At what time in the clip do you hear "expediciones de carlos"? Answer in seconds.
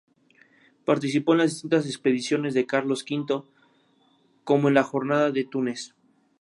1.85-3.05